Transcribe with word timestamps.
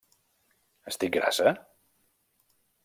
Estic 0.93 1.13
grassa? 1.19 1.55